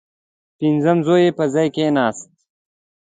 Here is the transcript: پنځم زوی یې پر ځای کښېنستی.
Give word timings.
پنځم 0.59 0.97
زوی 1.05 1.21
یې 1.25 1.31
پر 1.37 1.47
ځای 1.53 1.67
کښېنستی. 1.75 2.29